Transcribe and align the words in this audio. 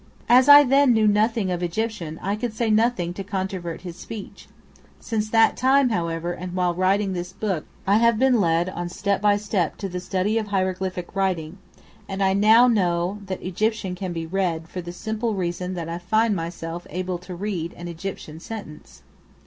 As 0.27 0.49
I 0.49 0.63
then 0.63 0.93
knew 0.93 1.05
nothing 1.07 1.51
of 1.51 1.61
Egyptian, 1.61 2.17
I 2.23 2.35
could 2.35 2.53
say 2.55 2.71
nothing 2.71 3.13
to 3.13 3.23
controvert 3.23 3.83
this 3.83 3.97
speech. 3.97 4.47
Since 4.99 5.29
that 5.29 5.55
time, 5.55 5.89
however, 5.89 6.31
and 6.33 6.55
while 6.55 6.73
writing 6.73 7.13
this 7.13 7.33
book, 7.33 7.65
I 7.85 7.97
have 7.97 8.17
been 8.17 8.41
led 8.41 8.67
on 8.67 8.89
step 8.89 9.21
by 9.21 9.37
step 9.37 9.77
to 9.77 9.87
the 9.87 9.99
study 9.99 10.39
of 10.39 10.47
hieroglyphic 10.47 11.15
writing, 11.15 11.59
and 12.09 12.23
I 12.23 12.33
now 12.33 12.67
know 12.67 13.19
that 13.27 13.43
Egyptian 13.43 13.93
can 13.93 14.11
be 14.11 14.25
read, 14.25 14.67
for 14.67 14.81
the 14.81 14.91
simple 14.91 15.35
reason 15.35 15.75
that 15.75 15.87
I 15.87 15.99
find 15.99 16.35
myself 16.35 16.87
able 16.89 17.19
to 17.19 17.35
read 17.35 17.73
an 17.73 17.87
Egyptian 17.87 18.39
sentence. 18.39 19.03